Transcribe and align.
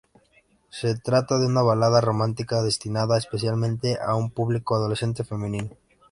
Se 0.71 0.97
trata 0.97 1.37
de 1.37 1.45
una 1.45 1.61
balada 1.61 2.01
romántica, 2.01 2.63
destinada 2.63 3.19
especialmente 3.19 3.99
a 4.03 4.15
un 4.15 4.31
público 4.31 4.73
adolescente 4.73 5.23
femenino. 5.23 5.69